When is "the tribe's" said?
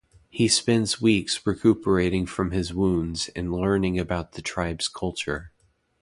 4.31-4.87